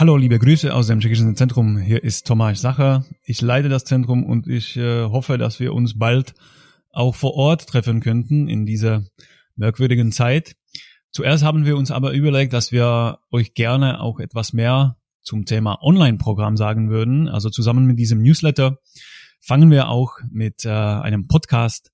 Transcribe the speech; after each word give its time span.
Hallo, 0.00 0.16
liebe 0.16 0.38
Grüße 0.38 0.72
aus 0.72 0.86
dem 0.86 1.00
Tschechischen 1.00 1.34
Zentrum. 1.34 1.76
Hier 1.76 2.04
ist 2.04 2.24
Tomasz 2.24 2.60
Sacher. 2.60 3.04
Ich 3.24 3.40
leite 3.40 3.68
das 3.68 3.82
Zentrum 3.82 4.24
und 4.24 4.46
ich 4.46 4.76
äh, 4.76 5.02
hoffe, 5.02 5.38
dass 5.38 5.58
wir 5.58 5.74
uns 5.74 5.98
bald 5.98 6.34
auch 6.92 7.16
vor 7.16 7.34
Ort 7.34 7.66
treffen 7.66 7.98
könnten 7.98 8.46
in 8.46 8.64
dieser 8.64 9.02
merkwürdigen 9.56 10.12
Zeit. 10.12 10.54
Zuerst 11.10 11.42
haben 11.42 11.64
wir 11.64 11.76
uns 11.76 11.90
aber 11.90 12.12
überlegt, 12.12 12.52
dass 12.52 12.70
wir 12.70 13.18
euch 13.32 13.54
gerne 13.54 14.00
auch 14.00 14.20
etwas 14.20 14.52
mehr 14.52 14.98
zum 15.20 15.46
Thema 15.46 15.82
Online-Programm 15.82 16.56
sagen 16.56 16.90
würden. 16.90 17.26
Also 17.26 17.50
zusammen 17.50 17.84
mit 17.84 17.98
diesem 17.98 18.22
Newsletter 18.22 18.78
fangen 19.40 19.72
wir 19.72 19.88
auch 19.88 20.12
mit 20.30 20.64
äh, 20.64 20.68
einem 20.68 21.26
Podcast, 21.26 21.90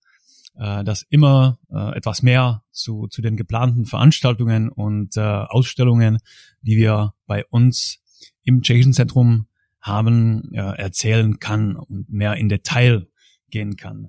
äh, 0.57 0.84
das 0.84 1.07
immer 1.09 1.59
äh, 1.73 1.96
etwas 1.96 2.23
mehr 2.23 2.62
zu, 2.71 3.07
zu 3.09 3.23
den 3.23 3.36
geplanten 3.36 3.86
Veranstaltungen 3.86 4.68
und 4.68 5.16
äh, 5.16 5.21
Ausstellungen, 5.21 6.18
die 6.62 6.77
wir 6.77 7.14
bei 7.27 7.45
uns 7.46 8.00
im 8.42 8.62
Tschechischen 8.62 8.92
Zentrum 8.92 9.46
haben, 9.80 10.51
äh, 10.52 10.60
erzählen 10.60 11.38
kann 11.38 11.77
und 11.77 12.09
mehr 12.10 12.34
in 12.34 12.48
Detail 12.48 13.06
gehen 13.50 13.77
kann. 13.77 14.09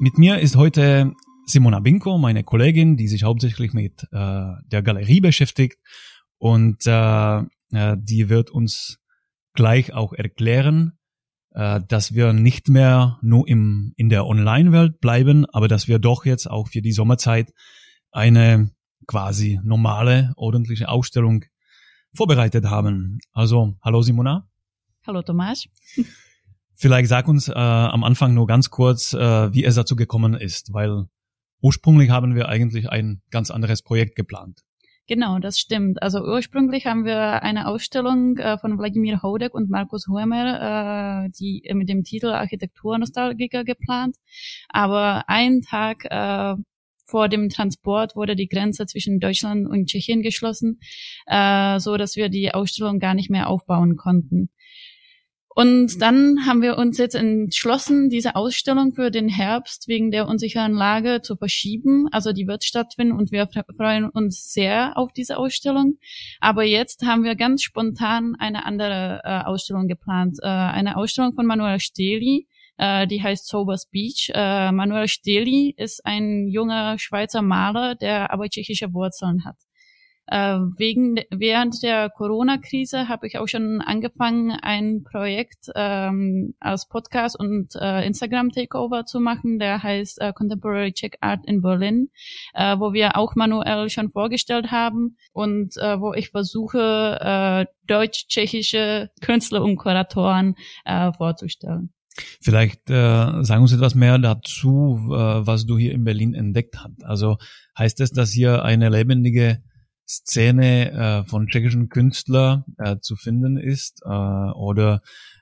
Mit 0.00 0.18
mir 0.18 0.38
ist 0.38 0.56
heute 0.56 1.12
Simona 1.46 1.80
Binko, 1.80 2.18
meine 2.18 2.44
Kollegin, 2.44 2.96
die 2.96 3.08
sich 3.08 3.24
hauptsächlich 3.24 3.72
mit 3.72 4.02
äh, 4.12 4.52
der 4.66 4.82
Galerie 4.82 5.20
beschäftigt 5.20 5.78
und 6.38 6.86
äh, 6.86 7.38
äh, 7.38 7.96
die 7.98 8.28
wird 8.28 8.50
uns 8.50 8.98
gleich 9.54 9.92
auch 9.92 10.12
erklären, 10.12 10.98
äh, 11.50 11.80
dass 11.88 12.14
wir 12.14 12.32
nicht 12.32 12.68
mehr 12.68 13.18
nur 13.22 13.48
im, 13.48 13.92
in 13.96 14.08
der 14.08 14.26
Online-Welt 14.26 15.00
bleiben, 15.00 15.46
aber 15.46 15.68
dass 15.68 15.88
wir 15.88 15.98
doch 15.98 16.24
jetzt 16.24 16.50
auch 16.50 16.68
für 16.68 16.82
die 16.82 16.92
Sommerzeit 16.92 17.52
eine 18.10 18.70
quasi 19.06 19.60
normale, 19.62 20.32
ordentliche 20.36 20.88
Ausstellung 20.88 21.44
vorbereitet 22.14 22.64
haben. 22.66 23.18
Also, 23.32 23.76
hallo 23.82 24.02
Simona. 24.02 24.48
Hallo 25.06 25.22
Thomas. 25.22 25.66
Vielleicht 26.76 27.08
sag 27.08 27.28
uns 27.28 27.48
äh, 27.48 27.52
am 27.52 28.04
Anfang 28.04 28.34
nur 28.34 28.46
ganz 28.46 28.70
kurz, 28.70 29.12
äh, 29.12 29.52
wie 29.52 29.64
es 29.64 29.74
dazu 29.74 29.96
gekommen 29.96 30.34
ist, 30.34 30.72
weil 30.72 31.06
ursprünglich 31.60 32.10
haben 32.10 32.34
wir 32.34 32.48
eigentlich 32.48 32.90
ein 32.90 33.22
ganz 33.30 33.50
anderes 33.50 33.82
Projekt 33.82 34.16
geplant. 34.16 34.60
Genau, 35.06 35.38
das 35.38 35.58
stimmt. 35.58 36.02
Also 36.02 36.24
ursprünglich 36.24 36.86
haben 36.86 37.04
wir 37.04 37.42
eine 37.42 37.68
Ausstellung 37.68 38.38
äh, 38.38 38.56
von 38.56 38.78
Wladimir 38.78 39.22
Hodek 39.22 39.52
und 39.52 39.68
Markus 39.68 40.06
Huemer, 40.08 41.26
äh, 41.26 41.30
die 41.38 41.62
äh, 41.66 41.74
mit 41.74 41.90
dem 41.90 42.04
Titel 42.04 42.28
Architektur 42.28 42.98
Nostalgiker 42.98 43.64
geplant. 43.64 44.16
Aber 44.70 45.28
einen 45.28 45.60
Tag 45.60 46.06
äh, 46.06 46.54
vor 47.04 47.28
dem 47.28 47.48
Transport 47.48 48.16
wurde 48.16 48.36
die 48.36 48.48
Grenze 48.48 48.86
zwischen 48.86 49.20
Deutschland 49.20 49.68
und 49.68 49.86
Tschechien 49.86 50.22
geschlossen, 50.22 50.80
äh, 51.26 51.78
so 51.78 51.96
dass 51.96 52.16
wir 52.16 52.28
die 52.28 52.52
Ausstellung 52.52 52.98
gar 52.98 53.14
nicht 53.14 53.30
mehr 53.30 53.48
aufbauen 53.48 53.96
konnten. 53.96 54.50
Und 55.56 56.02
dann 56.02 56.46
haben 56.46 56.62
wir 56.62 56.76
uns 56.76 56.98
jetzt 56.98 57.14
entschlossen, 57.14 58.10
diese 58.10 58.34
Ausstellung 58.34 58.92
für 58.92 59.12
den 59.12 59.28
Herbst 59.28 59.86
wegen 59.86 60.10
der 60.10 60.26
unsicheren 60.26 60.72
Lage 60.72 61.20
zu 61.22 61.36
verschieben. 61.36 62.08
Also 62.10 62.32
die 62.32 62.48
wird 62.48 62.64
stattfinden 62.64 63.16
und 63.16 63.30
wir 63.30 63.48
freuen 63.76 64.08
uns 64.08 64.52
sehr 64.52 64.98
auf 64.98 65.12
diese 65.12 65.36
Ausstellung. 65.36 65.98
Aber 66.40 66.64
jetzt 66.64 67.06
haben 67.06 67.22
wir 67.22 67.36
ganz 67.36 67.62
spontan 67.62 68.34
eine 68.36 68.66
andere 68.66 69.20
äh, 69.22 69.44
Ausstellung 69.44 69.86
geplant. 69.86 70.38
Äh, 70.42 70.48
eine 70.48 70.96
Ausstellung 70.96 71.34
von 71.34 71.46
Manuel 71.46 71.78
Steli, 71.78 72.48
äh, 72.78 73.06
die 73.06 73.22
heißt 73.22 73.46
Sober 73.46 73.76
Speech. 73.76 74.32
Äh, 74.34 74.72
Manuel 74.72 75.08
Steli 75.08 75.74
ist 75.76 76.04
ein 76.04 76.48
junger 76.48 76.98
Schweizer 76.98 77.42
Maler, 77.42 77.94
der 77.94 78.32
aber 78.32 78.48
tschechische 78.48 78.92
Wurzeln 78.92 79.44
hat. 79.44 79.56
Äh, 80.26 80.58
wegen, 80.78 81.20
während 81.30 81.82
der 81.82 82.08
Corona-Krise 82.08 83.08
habe 83.08 83.26
ich 83.26 83.38
auch 83.38 83.46
schon 83.46 83.82
angefangen, 83.82 84.52
ein 84.52 85.02
Projekt 85.04 85.70
ähm, 85.74 86.54
als 86.60 86.88
Podcast 86.88 87.38
und 87.38 87.74
äh, 87.78 88.06
Instagram-Takeover 88.06 89.04
zu 89.04 89.20
machen, 89.20 89.58
der 89.58 89.82
heißt 89.82 90.22
äh, 90.22 90.32
Contemporary 90.32 90.92
Czech 90.94 91.18
Art 91.20 91.44
in 91.46 91.60
Berlin, 91.60 92.08
äh, 92.54 92.78
wo 92.78 92.94
wir 92.94 93.18
auch 93.18 93.34
manuell 93.34 93.90
schon 93.90 94.08
vorgestellt 94.08 94.70
haben 94.70 95.18
und 95.32 95.76
äh, 95.76 96.00
wo 96.00 96.14
ich 96.14 96.30
versuche, 96.30 97.18
äh, 97.20 97.66
deutsch-tschechische 97.86 99.10
Künstler 99.20 99.62
und 99.62 99.76
Kuratoren 99.76 100.54
äh, 100.86 101.12
vorzustellen. 101.12 101.93
Vielleicht 102.40 102.90
äh, 102.90 103.42
sagen 103.42 103.62
uns 103.62 103.72
etwas 103.72 103.94
mehr 103.94 104.18
dazu, 104.18 104.98
äh, 105.10 105.46
was 105.46 105.66
du 105.66 105.76
hier 105.78 105.92
in 105.92 106.04
Berlin 106.04 106.34
entdeckt 106.34 106.78
hast. 106.78 107.04
Also 107.04 107.38
heißt 107.78 108.00
es, 108.00 108.12
dass 108.12 108.30
hier 108.30 108.64
eine 108.64 108.88
lebendige 108.88 109.62
Szene 110.06 110.92
äh, 110.92 111.24
von 111.24 111.46
tschechischen 111.46 111.88
Künstlern 111.88 112.64
äh, 112.78 112.96
zu 113.00 113.16
finden 113.16 113.56
ist? 113.56 114.02
Äh, 114.04 114.08
oder 114.08 115.00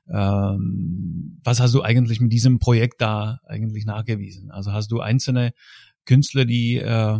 ähm, 0.08 1.40
was 1.44 1.60
hast 1.60 1.74
du 1.74 1.82
eigentlich 1.82 2.20
mit 2.20 2.32
diesem 2.32 2.58
Projekt 2.58 3.00
da 3.00 3.40
eigentlich 3.46 3.84
nachgewiesen? 3.84 4.50
Also 4.50 4.72
hast 4.72 4.90
du 4.92 5.00
einzelne 5.00 5.52
Künstler, 6.04 6.44
die 6.44 6.76
äh, 6.76 7.18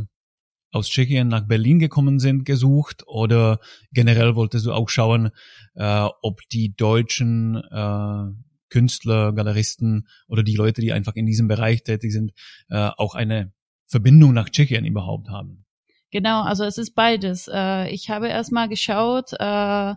aus 0.71 0.89
Tschechien 0.89 1.29
nach 1.29 1.47
Berlin 1.47 1.79
gekommen 1.79 2.19
sind, 2.19 2.45
gesucht 2.45 3.05
oder 3.07 3.61
generell 3.93 4.35
wolltest 4.35 4.67
du 4.67 4.73
auch 4.73 4.89
schauen, 4.89 5.31
äh, 5.75 6.09
ob 6.23 6.41
die 6.51 6.75
deutschen 6.75 7.57
äh, 7.57 8.25
Künstler, 8.73 9.33
Galeristen 9.35 10.09
oder 10.29 10.43
die 10.43 10.57
Leute, 10.57 10.81
die 10.81 10.93
einfach 10.93 11.15
in 11.15 11.27
diesem 11.27 11.47
Bereich 11.47 11.83
tätig 11.83 12.11
sind, 12.11 12.33
äh, 12.71 12.91
auch 12.97 13.15
eine 13.15 13.53
Verbindung 13.87 14.33
nach 14.33 14.49
Tschechien 14.49 14.87
überhaupt 14.87 15.29
haben? 15.29 15.67
Genau, 16.11 16.43
also 16.43 16.65
es 16.65 16.79
ist 16.79 16.95
beides. 16.95 17.49
Äh, 17.53 17.91
ich 17.91 18.09
habe 18.09 18.29
erstmal 18.29 18.69
geschaut, 18.69 19.33
äh, 19.35 19.95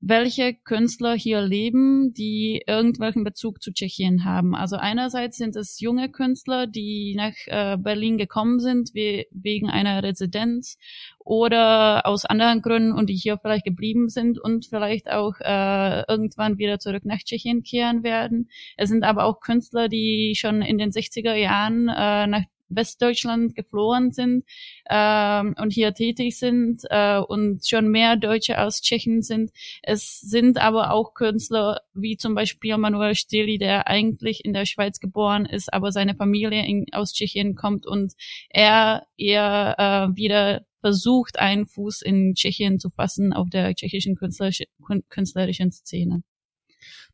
welche 0.00 0.54
Künstler 0.54 1.14
hier 1.14 1.42
leben, 1.42 2.14
die 2.14 2.62
irgendwelchen 2.66 3.22
Bezug 3.22 3.62
zu 3.62 3.70
Tschechien 3.70 4.24
haben. 4.24 4.54
Also 4.54 4.76
einerseits 4.76 5.36
sind 5.36 5.56
es 5.56 5.78
junge 5.78 6.10
Künstler, 6.10 6.66
die 6.66 7.14
nach 7.16 7.34
äh, 7.46 7.76
Berlin 7.76 8.16
gekommen 8.16 8.60
sind 8.60 8.94
we 8.94 9.26
wegen 9.30 9.68
einer 9.68 10.02
Residenz 10.02 10.78
oder 11.18 12.06
aus 12.06 12.24
anderen 12.24 12.62
Gründen 12.62 12.92
und 12.92 13.10
die 13.10 13.14
hier 13.14 13.36
vielleicht 13.36 13.66
geblieben 13.66 14.08
sind 14.08 14.38
und 14.38 14.66
vielleicht 14.66 15.10
auch 15.10 15.34
äh, 15.40 16.02
irgendwann 16.08 16.56
wieder 16.56 16.78
zurück 16.78 17.04
nach 17.04 17.18
Tschechien 17.18 17.62
kehren 17.62 18.02
werden. 18.02 18.48
Es 18.78 18.88
sind 18.88 19.04
aber 19.04 19.24
auch 19.24 19.40
Künstler, 19.40 19.88
die 19.88 20.34
schon 20.34 20.62
in 20.62 20.78
den 20.78 20.92
60er 20.92 21.34
Jahren 21.34 21.88
äh, 21.88 22.26
nach 22.26 22.44
Westdeutschland 22.70 23.54
geflohen 23.54 24.12
sind 24.12 24.44
ähm, 24.88 25.54
und 25.60 25.72
hier 25.72 25.92
tätig 25.92 26.38
sind 26.38 26.82
äh, 26.88 27.18
und 27.18 27.66
schon 27.66 27.88
mehr 27.88 28.16
Deutsche 28.16 28.56
als 28.56 28.80
Tschechen 28.80 29.22
sind. 29.22 29.50
Es 29.82 30.20
sind 30.20 30.58
aber 30.58 30.92
auch 30.92 31.14
Künstler 31.14 31.80
wie 31.94 32.16
zum 32.16 32.34
Beispiel 32.34 32.76
Manuel 32.78 33.14
Steli, 33.14 33.58
der 33.58 33.88
eigentlich 33.88 34.44
in 34.44 34.52
der 34.52 34.66
Schweiz 34.66 35.00
geboren 35.00 35.46
ist, 35.46 35.72
aber 35.72 35.92
seine 35.92 36.14
Familie 36.14 36.64
in, 36.66 36.86
aus 36.92 37.12
Tschechien 37.12 37.54
kommt 37.54 37.86
und 37.86 38.14
er 38.48 39.06
eher 39.16 39.74
äh, 39.78 40.16
wieder 40.16 40.64
versucht, 40.80 41.38
einen 41.38 41.66
Fuß 41.66 42.02
in 42.02 42.34
Tschechien 42.34 42.78
zu 42.78 42.90
fassen 42.90 43.32
auf 43.32 43.50
der 43.50 43.74
tschechischen 43.74 44.16
künstlerischen 44.16 45.72
Szene. 45.72 46.22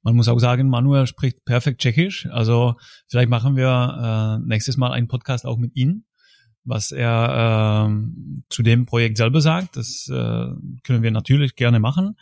Man 0.02 0.16
muss 0.16 0.28
auch 0.28 0.38
sagen, 0.38 0.68
Manuel 0.68 1.06
spricht 1.06 1.44
perfekt 1.44 1.80
Tschechisch. 1.80 2.26
Also 2.30 2.76
vielleicht 3.08 3.28
machen 3.28 3.56
wir 3.56 4.38
äh, 4.40 4.46
nächstes 4.46 4.76
Mal 4.76 4.92
einen 4.92 5.08
Podcast 5.08 5.46
auch 5.46 5.58
mit 5.58 5.74
ihm, 5.74 6.04
was 6.64 6.92
er 6.92 7.88
äh, 7.88 8.42
zu 8.48 8.62
dem 8.62 8.86
Projekt 8.86 9.16
selber 9.16 9.40
sagt. 9.40 9.76
Das 9.76 10.08
äh, 10.08 10.46
können 10.84 11.02
wir 11.02 11.10
natürlich 11.10 11.56
gerne 11.56 11.80
machen. 11.80 12.16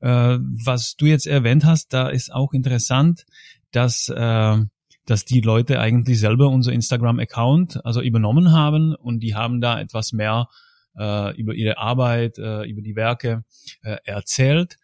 Äh, 0.00 0.38
was 0.64 0.96
du 0.96 1.06
jetzt 1.06 1.26
erwähnt 1.26 1.64
hast, 1.64 1.92
da 1.92 2.08
ist 2.08 2.32
auch 2.32 2.52
interessant, 2.52 3.24
dass 3.72 4.08
äh, 4.08 4.58
dass 5.06 5.24
die 5.24 5.40
Leute 5.40 5.80
eigentlich 5.80 6.20
selber 6.20 6.48
unser 6.48 6.72
Instagram-Account 6.72 7.84
also 7.84 8.00
übernommen 8.00 8.52
haben 8.52 8.94
und 8.94 9.20
die 9.20 9.34
haben 9.34 9.60
da 9.60 9.80
etwas 9.80 10.12
mehr 10.12 10.48
äh, 10.96 11.36
über 11.36 11.54
ihre 11.54 11.78
Arbeit, 11.78 12.38
äh, 12.38 12.62
über 12.68 12.80
die 12.80 12.94
Werke 12.94 13.44
äh, 13.82 13.96
erzählt 14.04 14.76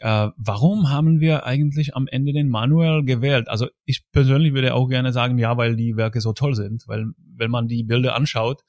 äh, 0.00 0.28
warum 0.36 0.90
haben 0.90 1.20
wir 1.20 1.44
eigentlich 1.44 1.94
am 1.94 2.06
Ende 2.06 2.32
den 2.32 2.48
Manuel 2.48 3.04
gewählt? 3.04 3.48
Also 3.48 3.68
ich 3.84 4.02
persönlich 4.12 4.54
würde 4.54 4.74
auch 4.74 4.88
gerne 4.88 5.12
sagen, 5.12 5.38
ja, 5.38 5.56
weil 5.56 5.76
die 5.76 5.96
Werke 5.96 6.20
so 6.20 6.32
toll 6.32 6.54
sind, 6.54 6.88
weil 6.88 7.06
wenn 7.18 7.50
man 7.50 7.68
die 7.68 7.84
Bilder 7.84 8.14
anschaut, 8.14 8.62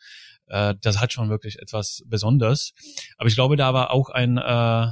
äh, 0.47 0.75
das 0.81 1.01
hat 1.01 1.13
schon 1.13 1.29
wirklich 1.29 1.59
etwas 1.59 2.03
Besonderes. 2.05 2.73
Aber 3.17 3.27
ich 3.27 3.35
glaube, 3.35 3.55
da 3.55 3.73
war 3.73 3.91
auch 3.91 4.09
ein 4.09 4.37
äh, 4.37 4.87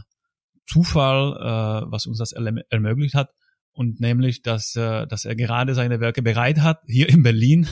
Zufall, 0.66 1.36
äh, 1.36 1.92
was 1.92 2.08
uns 2.08 2.18
das 2.20 2.32
ermöglicht 2.32 3.16
hat, 3.16 3.32
und 3.74 4.00
nämlich, 4.00 4.42
dass, 4.42 4.76
äh, 4.76 5.08
dass 5.08 5.26
er 5.26 5.36
gerade 5.36 5.74
seine 5.74 6.00
Werke 6.00 6.22
bereit 6.22 6.60
hat, 6.60 6.82
hier 6.86 7.08
in 7.08 7.24
Berlin. 7.24 7.68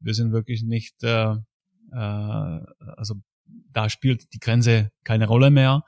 Wir 0.00 0.14
sind 0.14 0.32
wirklich 0.32 0.62
nicht, 0.62 1.02
äh, 1.04 1.32
äh, 1.92 2.60
also 2.96 3.14
da 3.72 3.88
spielt 3.88 4.32
die 4.32 4.40
Grenze 4.40 4.90
keine 5.04 5.26
Rolle 5.26 5.50
mehr. 5.50 5.82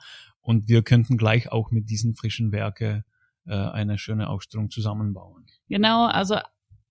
Und 0.47 0.69
wir 0.69 0.83
könnten 0.83 1.17
gleich 1.17 1.51
auch 1.51 1.73
mit 1.73 1.91
diesen 1.91 2.15
frischen 2.15 2.53
Werke 2.53 3.05
äh, 3.47 3.53
eine 3.53 3.99
schöne 3.99 4.29
Ausstellung 4.29 4.71
zusammenbauen. 4.71 5.45
Genau, 5.69 6.07
also 6.07 6.37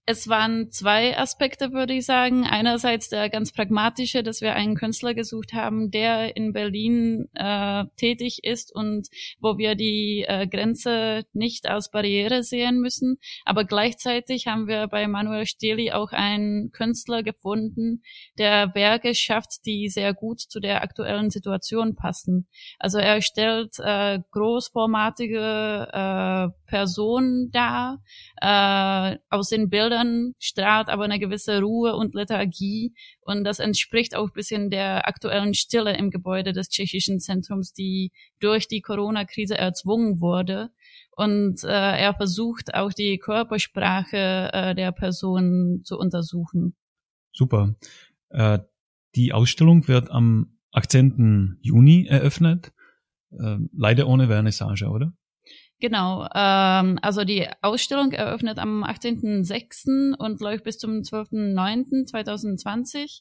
es 0.07 0.28
waren 0.28 0.69
zwei 0.69 1.18
Aspekte, 1.18 1.72
würde 1.74 1.94
ich 1.94 2.06
sagen. 2.06 2.46
Einerseits 2.46 3.10
der 3.10 3.30
ganz 3.30 3.52
pragmatische, 3.52 4.22
dass 4.22 4.42
wir 4.42 4.54
einen 4.54 4.75
Künstler 4.75 5.16
gesucht 5.16 5.54
haben, 5.54 5.90
der 5.90 6.38
in 6.38 6.54
Berlin 6.54 7.28
äh, 7.34 7.86
tätig 7.98 8.44
ist 8.44 8.74
und 8.74 9.07
wo 9.40 9.57
wir 9.57 9.74
die 9.74 10.24
äh, 10.28 10.46
Grenze 10.48 11.25
nicht 11.34 11.68
als 11.68 11.90
Barriere 11.90 12.44
sehen 12.44 12.81
müssen. 12.81 13.18
Aber 13.46 13.66
gleichzeitig 13.66 14.46
haben 14.46 14.68
wir 14.68 14.88
bei 14.88 15.07
Manuel 15.07 15.48
Steli 15.48 15.92
auch 15.92 16.12
einen 16.12 16.72
Künstler 16.72 17.24
gefunden, 17.24 18.04
der 18.38 18.75
Werke 18.75 19.16
schafft, 19.16 19.66
die 19.66 19.90
sehr 19.90 20.13
gut 20.13 20.40
zu 20.40 20.60
der 20.60 20.84
aktuellen 20.84 21.31
Situation 21.31 21.96
passen. 21.96 22.48
Also 22.78 23.00
er 23.00 23.22
stellt 23.24 23.80
äh, 23.80 24.19
großformatige 24.31 25.88
äh, 25.92 26.64
Personen 26.65 27.51
dar, 27.51 28.01
äh, 28.41 29.17
aus 29.29 29.50
den 29.50 29.69
Bildern 29.69 30.33
strahlt 30.39 30.89
aber 30.89 31.06
eine 31.06 31.19
gewisse 31.19 31.59
Ruhe 31.62 31.95
und 31.95 32.15
Lethargie 32.15 32.94
und 33.21 33.44
das 33.44 33.59
entspricht 33.59 34.15
auch 34.15 34.31
bisschen 34.31 34.69
der 34.69 35.07
aktuellen 35.07 35.53
Stille 35.53 35.97
im 35.97 36.12
Gebäude 36.12 36.53
des 36.53 36.69
tschechischen 36.69 37.19
Zentrums, 37.19 37.73
die 37.73 38.12
durch 38.39 38.67
die 38.67 38.81
Corona-Krise 38.81 39.57
erzwungen 39.57 40.21
wurde. 40.21 40.69
Und 41.12 41.63
äh, 41.63 41.67
er 41.67 42.13
versucht 42.13 42.73
auch 42.73 42.91
die 42.91 43.18
Körpersprache 43.18 44.50
äh, 44.53 44.75
der 44.75 44.91
Person 44.91 45.81
zu 45.83 45.97
untersuchen. 45.97 46.75
Super. 47.31 47.75
Äh, 48.29 48.59
die 49.15 49.31
Ausstellung 49.33 49.88
wird 49.88 50.11
am 50.11 50.57
18. 50.73 51.57
Juni 51.61 52.06
eröffnet. 52.06 52.73
Äh, 53.31 53.57
leider 53.75 54.07
ohne 54.07 54.27
Vernissage, 54.27 54.88
oder? 54.88 55.13
Genau, 55.81 56.25
ähm, 56.33 56.98
also 57.01 57.25
die 57.25 57.50
Ausstellung 57.62 58.13
eröffnet 58.13 58.60
am 58.60 58.86
18.06. 58.86 60.16
und 60.16 60.39
läuft 60.39 60.63
bis 60.63 60.77
zum 60.77 61.01
12.09.2020. 61.01 63.19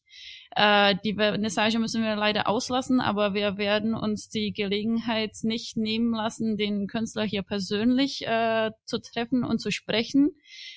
Äh, 0.54 0.94
die 1.04 1.14
Vernissage 1.14 1.80
müssen 1.80 2.04
wir 2.04 2.14
leider 2.14 2.48
auslassen, 2.48 3.00
aber 3.00 3.34
wir 3.34 3.56
werden 3.56 3.94
uns 3.94 4.28
die 4.28 4.52
Gelegenheit 4.52 5.32
nicht 5.42 5.76
nehmen 5.76 6.14
lassen, 6.14 6.56
den 6.56 6.86
Künstler 6.86 7.24
hier 7.24 7.42
persönlich 7.42 8.24
äh, 8.24 8.70
zu 8.84 9.00
treffen 9.00 9.42
und 9.42 9.58
zu 9.58 9.72
sprechen. 9.72 10.30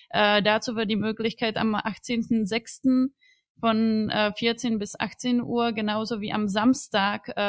Äh, 0.10 0.42
dazu 0.42 0.76
wird 0.76 0.90
die 0.90 0.96
Möglichkeit 0.96 1.58
am 1.58 1.76
18.06 1.76 3.12
von 3.60 4.10
äh, 4.10 4.34
14 4.34 4.80
bis 4.80 5.00
18 5.00 5.44
Uhr, 5.44 5.74
genauso 5.74 6.22
wie 6.22 6.34
am 6.34 6.48
Samstag, 6.48 7.28
äh, 7.36 7.42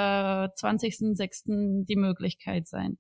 20.06. 0.51 1.87
die 1.87 1.97
Möglichkeit 1.97 2.69
sein. 2.69 2.99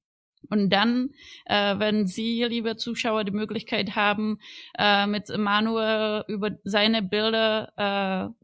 Und 0.48 0.70
dann, 0.70 1.10
äh, 1.46 1.78
wenn 1.78 2.06
Sie, 2.06 2.44
liebe 2.44 2.76
Zuschauer, 2.76 3.24
die 3.24 3.32
Möglichkeit 3.32 3.96
haben, 3.96 4.38
äh, 4.78 5.06
mit 5.06 5.28
Manuel 5.36 6.24
über 6.28 6.52
seine 6.64 7.02
Bilder 7.02 7.72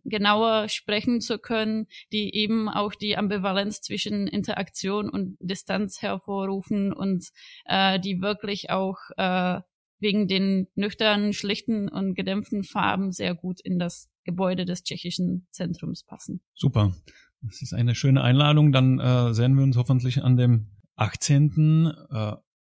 äh, 0.05 0.09
genauer 0.09 0.69
sprechen 0.69 1.21
zu 1.21 1.39
können, 1.39 1.87
die 2.12 2.35
eben 2.35 2.69
auch 2.69 2.95
die 2.95 3.17
Ambivalenz 3.17 3.81
zwischen 3.81 4.27
Interaktion 4.27 5.09
und 5.09 5.37
Distanz 5.41 6.03
hervorrufen 6.03 6.93
und 6.93 7.29
äh, 7.67 7.99
die 8.01 8.21
wirklich 8.21 8.71
auch 8.71 8.99
äh, 9.17 9.61
wegen 10.01 10.29
den 10.29 10.69
nüchternen, 10.75 11.33
schlichten 11.33 11.89
und 11.89 12.15
gedämpften 12.15 12.62
Farben 12.62 13.12
sehr 13.12 13.35
gut 13.35 13.61
in 13.61 13.79
das 13.79 14.11
Gebäude 14.25 14.65
des 14.65 14.83
tschechischen 14.83 15.47
Zentrums 15.51 16.05
passen. 16.05 16.41
Super. 16.55 16.95
Das 17.43 17.61
ist 17.62 17.75
eine 17.75 17.95
schöne 17.95 18.23
Einladung. 18.23 18.73
Dann 18.73 18.99
äh, 18.99 19.35
sehen 19.35 19.56
wir 19.56 19.65
uns 19.65 19.77
hoffentlich 19.77 20.23
an 20.23 20.37
dem 20.37 20.69
18. 20.96 21.93
Äh, 22.11 22.32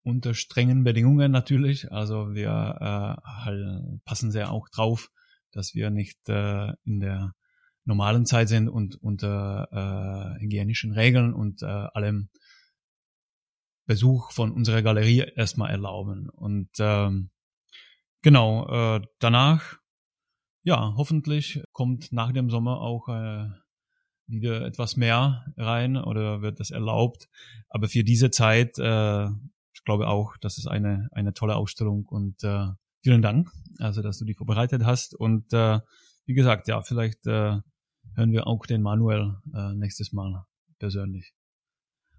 unter 0.06 0.34
strengen 0.34 0.84
Bedingungen 0.84 1.32
natürlich. 1.32 1.90
Also 1.90 2.32
wir 2.32 2.48
äh, 2.48 3.28
halt 3.44 4.04
passen 4.04 4.30
sehr 4.30 4.52
auch 4.52 4.68
drauf, 4.68 5.10
dass 5.50 5.74
wir 5.74 5.90
nicht 5.90 6.28
äh, 6.28 6.72
in 6.84 7.00
der 7.00 7.34
normalen 7.84 8.24
Zeit 8.24 8.48
sind 8.48 8.68
und 8.68 8.94
unter 9.02 10.36
äh, 10.38 10.40
hygienischen 10.40 10.92
Regeln 10.92 11.34
und 11.34 11.62
äh, 11.62 11.66
allem 11.66 12.28
Besuch 13.86 14.30
von 14.32 14.52
unserer 14.52 14.82
Galerie 14.82 15.24
erstmal 15.34 15.70
erlauben. 15.70 16.28
Und 16.28 16.70
ähm, 16.78 17.30
genau, 18.22 18.68
äh, 18.96 19.00
danach, 19.18 19.78
ja, 20.62 20.94
hoffentlich 20.96 21.62
kommt 21.72 22.12
nach 22.12 22.32
dem 22.32 22.50
Sommer 22.50 22.80
auch 22.80 23.08
äh, 23.08 23.48
wieder 24.26 24.62
etwas 24.62 24.96
mehr 24.96 25.44
rein 25.56 25.96
oder 25.96 26.42
wird 26.42 26.60
das 26.60 26.70
erlaubt. 26.70 27.28
Aber 27.68 27.88
für 27.88 28.04
diese 28.04 28.30
Zeit, 28.30 28.78
äh, 28.78 29.26
ich 29.74 29.84
glaube 29.84 30.08
auch, 30.08 30.36
das 30.38 30.58
ist 30.58 30.66
eine, 30.66 31.08
eine 31.12 31.32
tolle 31.32 31.56
Ausstellung 31.56 32.06
und 32.06 32.42
äh, 32.42 32.66
vielen 33.02 33.22
Dank, 33.22 33.50
also 33.78 34.02
dass 34.02 34.18
du 34.18 34.24
die 34.24 34.34
vorbereitet 34.34 34.84
hast. 34.84 35.14
Und 35.14 35.52
äh, 35.52 35.80
wie 36.24 36.34
gesagt, 36.34 36.68
ja, 36.68 36.82
vielleicht 36.82 37.26
äh, 37.26 37.58
hören 38.14 38.32
wir 38.32 38.46
auch 38.46 38.66
den 38.66 38.82
Manuel 38.82 39.36
äh, 39.54 39.72
nächstes 39.74 40.12
Mal 40.12 40.44
persönlich. 40.78 41.32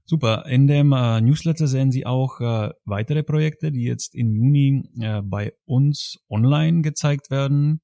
Super. 0.06 0.46
In 0.46 0.68
dem 0.68 0.94
äh, 0.94 1.20
Newsletter 1.20 1.68
sehen 1.68 1.92
Sie 1.92 2.06
auch 2.06 2.40
äh, 2.40 2.72
weitere 2.86 3.24
Projekte, 3.24 3.74
die 3.74 3.84
jetzt 3.84 4.16
im 4.16 4.34
Juni 4.34 4.90
äh, 5.02 5.22
bei 5.22 5.52
uns 5.66 6.18
online 6.30 6.82
gezeigt 6.82 7.30
werden. 7.30 7.82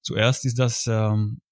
Zuerst 0.00 0.46
ist 0.46 0.58
das 0.58 0.86
ähm, 0.86 1.42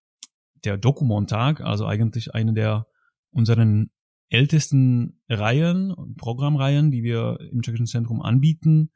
der 0.64 0.76
Dokumontag, 0.76 1.60
also 1.60 1.87
eigentlich 1.87 2.34
eine 2.34 2.52
der 2.52 2.87
unseren 3.31 3.90
ältesten 4.31 5.20
Reihen, 5.28 5.94
Programmreihen, 6.16 6.90
die 6.90 7.02
wir 7.02 7.38
im 7.52 7.62
Tschechischen 7.62 7.87
Zentrum 7.87 8.20
anbieten. 8.22 8.90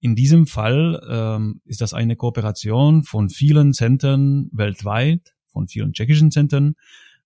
In 0.00 0.14
diesem 0.14 0.46
Fall 0.46 1.02
ähm, 1.08 1.60
ist 1.64 1.80
das 1.80 1.92
eine 1.92 2.16
Kooperation 2.16 3.02
von 3.02 3.28
vielen 3.28 3.72
Zentren 3.72 4.48
weltweit, 4.52 5.34
von 5.46 5.68
vielen 5.68 5.92
tschechischen 5.92 6.30
Zentren. 6.30 6.76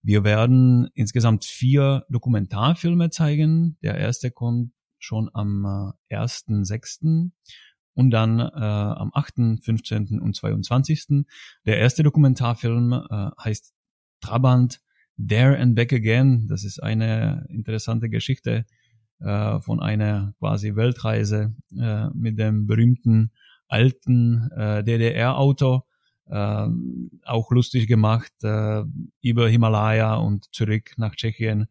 Wir 0.02 0.24
werden 0.24 0.88
insgesamt 0.94 1.44
vier 1.44 2.04
Dokumentarfilme 2.10 3.10
zeigen. 3.10 3.78
Der 3.82 3.96
erste 3.96 4.30
kommt 4.30 4.72
schon 4.98 5.30
am 5.32 5.94
äh, 6.10 6.16
1.6. 6.16 7.30
und 7.94 8.10
dann 8.10 8.40
äh, 8.40 8.42
am 8.42 9.10
8., 9.14 9.62
15. 9.62 10.20
und 10.20 10.34
22. 10.34 11.24
Der 11.64 11.78
erste 11.78 12.02
Dokumentarfilm 12.02 12.92
äh, 12.92 13.30
heißt 13.42 13.72
Trabant 14.20 14.80
There 15.16 15.56
and 15.58 15.74
Back 15.74 15.92
Again. 15.92 16.48
Das 16.48 16.64
ist 16.64 16.82
eine 16.82 17.46
interessante 17.48 18.08
Geschichte 18.08 18.66
äh, 19.20 19.60
von 19.60 19.80
einer 19.80 20.34
quasi 20.38 20.74
Weltreise 20.74 21.54
äh, 21.76 22.08
mit 22.14 22.38
dem 22.38 22.66
berühmten 22.66 23.30
alten 23.68 24.50
äh, 24.56 24.82
DDR-Auto. 24.82 25.84
Äh, 26.26 26.66
auch 27.24 27.50
lustig 27.50 27.86
gemacht 27.86 28.32
äh, 28.42 28.82
über 29.20 29.48
Himalaya 29.48 30.14
und 30.16 30.52
zurück 30.54 30.94
nach 30.96 31.14
Tschechien. 31.14 31.68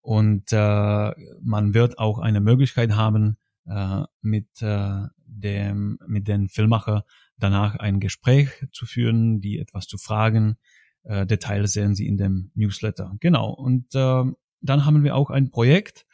Und 0.00 0.52
äh, 0.52 1.10
man 1.42 1.74
wird 1.74 1.98
auch 1.98 2.18
eine 2.18 2.40
Möglichkeit 2.40 2.92
haben, 2.96 3.36
äh, 3.66 4.02
mit 4.20 4.62
äh, 4.62 5.02
dem 5.26 5.98
mit 6.06 6.28
den 6.28 6.48
Filmmacher 6.48 7.04
danach 7.36 7.76
ein 7.76 8.00
Gespräch 8.00 8.50
zu 8.72 8.86
führen, 8.86 9.40
die 9.40 9.58
etwas 9.58 9.86
zu 9.86 9.98
fragen, 9.98 10.56
äh, 11.04 11.26
Details 11.26 11.72
sehen 11.72 11.94
Sie 11.94 12.06
in 12.06 12.16
dem 12.16 12.50
Newsletter. 12.54 13.16
Genau. 13.20 13.50
Und 13.50 13.94
äh, 13.94 14.24
dann 14.60 14.84
haben 14.84 15.02
wir 15.02 15.16
auch 15.16 15.30
ein 15.30 15.50
Projekt, 15.50 16.06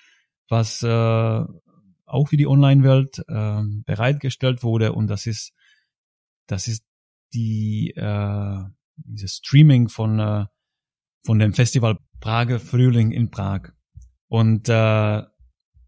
was 0.48 0.82
äh, 0.82 0.88
auch 2.06 2.32
wie 2.32 2.36
die 2.36 2.46
Online-Welt 2.46 3.24
äh, 3.28 3.62
bereitgestellt 3.84 4.62
wurde. 4.62 4.92
Und 4.92 5.08
das 5.08 5.26
ist, 5.26 5.52
das 6.46 6.68
ist 6.68 6.84
die 7.34 7.90
äh, 7.94 8.64
dieses 8.96 9.36
Streaming 9.36 9.88
von 9.88 10.18
äh, 10.18 10.46
von 11.22 11.38
dem 11.38 11.52
Festival 11.52 11.98
Prager 12.20 12.58
Frühling 12.58 13.10
in 13.10 13.30
Prag. 13.30 13.72
Und 14.28 14.68
äh, 14.68 15.22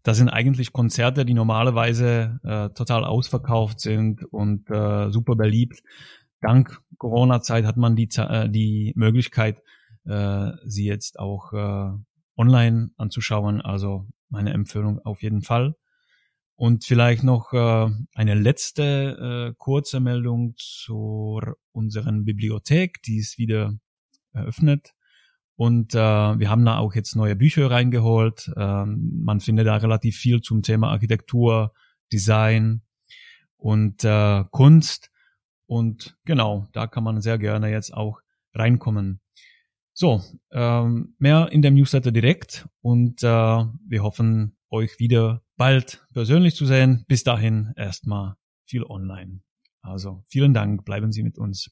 das 0.03 0.17
sind 0.17 0.29
eigentlich 0.29 0.73
Konzerte, 0.73 1.25
die 1.25 1.33
normalerweise 1.33 2.39
äh, 2.43 2.69
total 2.69 3.05
ausverkauft 3.05 3.79
sind 3.79 4.23
und 4.25 4.69
äh, 4.69 5.11
super 5.11 5.35
beliebt 5.35 5.81
dank 6.41 6.81
Corona-Zeit 6.97 7.65
hat 7.65 7.77
man 7.77 7.95
die, 7.95 8.09
äh, 8.17 8.49
die 8.49 8.93
Möglichkeit, 8.95 9.61
äh, 10.05 10.51
sie 10.65 10.85
jetzt 10.85 11.19
auch 11.19 11.53
äh, 11.53 11.91
online 12.35 12.91
anzuschauen. 12.97 13.61
Also 13.61 14.07
meine 14.29 14.53
Empfehlung 14.53 14.99
auf 14.99 15.21
jeden 15.21 15.41
Fall. 15.41 15.75
Und 16.55 16.83
vielleicht 16.83 17.23
noch 17.23 17.53
äh, 17.53 17.89
eine 18.13 18.35
letzte 18.35 19.51
äh, 19.51 19.55
kurze 19.57 19.99
Meldung 19.99 20.53
zu 20.57 21.41
unseren 21.71 22.23
Bibliothek, 22.23 23.01
die 23.03 23.17
ist 23.17 23.37
wieder 23.37 23.73
eröffnet. 24.33 24.93
Und 25.61 25.93
äh, 25.93 25.99
wir 25.99 26.49
haben 26.49 26.65
da 26.65 26.79
auch 26.79 26.95
jetzt 26.95 27.15
neue 27.15 27.35
Bücher 27.35 27.69
reingeholt. 27.69 28.51
Ähm, 28.57 29.21
man 29.23 29.39
findet 29.41 29.67
da 29.67 29.75
relativ 29.75 30.17
viel 30.17 30.41
zum 30.41 30.63
Thema 30.63 30.89
Architektur, 30.89 31.71
Design 32.11 32.81
und 33.57 34.03
äh, 34.03 34.43
Kunst. 34.49 35.11
Und 35.67 36.17
genau, 36.25 36.65
da 36.71 36.87
kann 36.87 37.03
man 37.03 37.21
sehr 37.21 37.37
gerne 37.37 37.69
jetzt 37.69 37.93
auch 37.93 38.21
reinkommen. 38.55 39.21
So, 39.93 40.23
ähm, 40.51 41.13
mehr 41.19 41.49
in 41.51 41.61
dem 41.61 41.75
Newsletter 41.75 42.11
direkt 42.11 42.67
und 42.81 43.21
äh, 43.21 43.27
wir 43.27 44.01
hoffen, 44.01 44.57
euch 44.71 44.97
wieder 44.97 45.43
bald 45.57 46.03
persönlich 46.11 46.55
zu 46.55 46.65
sehen. 46.65 47.05
Bis 47.07 47.23
dahin 47.23 47.71
erstmal 47.75 48.33
viel 48.65 48.83
online. 48.83 49.41
Also 49.83 50.23
vielen 50.25 50.55
Dank, 50.55 50.85
bleiben 50.85 51.11
Sie 51.11 51.21
mit 51.21 51.37
uns. 51.37 51.69